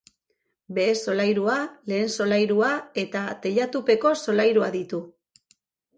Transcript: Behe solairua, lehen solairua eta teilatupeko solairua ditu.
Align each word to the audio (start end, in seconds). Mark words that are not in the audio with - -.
Behe 0.77 0.95
solairua, 1.01 1.57
lehen 1.93 2.09
solairua 2.15 2.71
eta 3.05 3.23
teilatupeko 3.45 4.15
solairua 4.25 4.71
ditu. 4.81 5.07